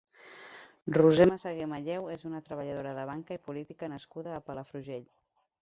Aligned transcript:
Roser 0.97 1.27
Massaguer 1.31 1.67
Malleu 1.75 2.09
és 2.15 2.25
una 2.31 2.41
treballadora 2.49 2.97
de 3.01 3.07
banca 3.13 3.39
i 3.41 3.45
política 3.51 3.93
nascuda 3.97 4.37
a 4.39 4.45
Palafrugell. 4.51 5.07